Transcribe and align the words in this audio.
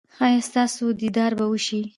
ایا 0.25 0.39
ستاسو 0.49 0.85
دیدار 1.01 1.31
به 1.39 1.45
وشي؟ 1.51 1.81